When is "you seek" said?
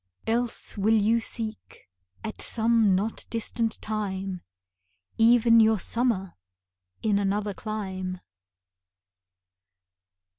0.99-1.87